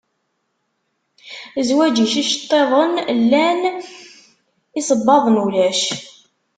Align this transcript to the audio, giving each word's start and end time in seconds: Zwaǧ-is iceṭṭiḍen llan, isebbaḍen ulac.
Zwaǧ-is 1.67 2.13
iceṭṭiḍen 2.21 2.91
llan, 3.23 3.61
isebbaḍen 4.79 5.41
ulac. 5.45 5.81